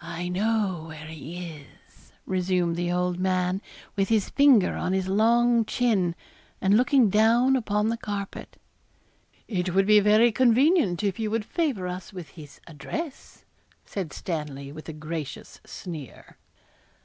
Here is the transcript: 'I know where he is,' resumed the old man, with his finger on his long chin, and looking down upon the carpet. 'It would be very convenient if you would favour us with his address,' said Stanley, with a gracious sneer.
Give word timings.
'I 0.00 0.28
know 0.28 0.84
where 0.86 1.06
he 1.06 1.44
is,' 1.48 2.12
resumed 2.26 2.76
the 2.76 2.92
old 2.92 3.18
man, 3.18 3.60
with 3.96 4.08
his 4.08 4.30
finger 4.30 4.76
on 4.76 4.92
his 4.92 5.08
long 5.08 5.64
chin, 5.64 6.14
and 6.60 6.76
looking 6.76 7.10
down 7.10 7.56
upon 7.56 7.88
the 7.88 7.96
carpet. 7.96 8.56
'It 9.48 9.74
would 9.74 9.84
be 9.88 9.98
very 9.98 10.30
convenient 10.30 11.02
if 11.02 11.18
you 11.18 11.28
would 11.32 11.44
favour 11.44 11.88
us 11.88 12.12
with 12.12 12.28
his 12.38 12.60
address,' 12.68 13.44
said 13.84 14.12
Stanley, 14.12 14.70
with 14.70 14.88
a 14.88 14.92
gracious 14.92 15.60
sneer. 15.66 16.36